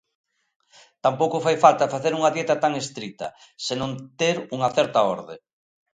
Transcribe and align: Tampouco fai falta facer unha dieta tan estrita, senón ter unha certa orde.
Tampouco 1.05 1.43
fai 1.45 1.57
falta 1.65 1.91
facer 1.95 2.13
unha 2.19 2.33
dieta 2.35 2.55
tan 2.63 2.73
estrita, 2.83 3.27
senón 3.65 3.91
ter 4.19 4.35
unha 4.55 4.69
certa 4.77 4.99
orde. 5.15 5.35